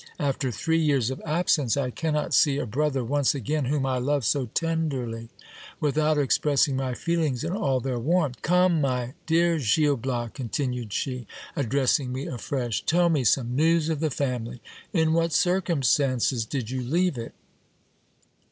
[0.17, 4.25] After three years of absence, I cannot see a brother once again, whom I love
[4.25, 5.29] so tenderly,
[5.79, 8.41] without expressing my feelings in all their warmth.
[8.41, 8.81] Come!
[8.81, 14.09] my dear Gil Bias, continued she, addressing me afresh, tell me some news of the
[14.09, 14.59] family:
[14.91, 17.35] in what circumstances did you leave it